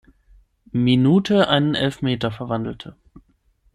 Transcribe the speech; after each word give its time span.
Minute 0.71 1.47
einen 1.47 1.75
Elfmeter 1.75 2.31
verwandelte. 2.31 2.95